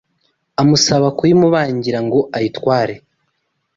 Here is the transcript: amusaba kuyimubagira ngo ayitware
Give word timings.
amusaba 0.61 1.07
kuyimubagira 1.17 1.99
ngo 2.05 2.19
ayitware 2.37 2.95